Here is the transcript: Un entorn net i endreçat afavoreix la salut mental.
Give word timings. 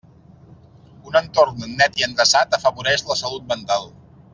Un 1.11 1.19
entorn 1.21 1.63
net 1.75 2.01
i 2.03 2.09
endreçat 2.09 2.59
afavoreix 2.61 3.07
la 3.13 3.23
salut 3.25 3.49
mental. 3.57 3.91